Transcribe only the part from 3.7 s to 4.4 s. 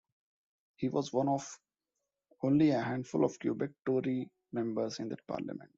Tory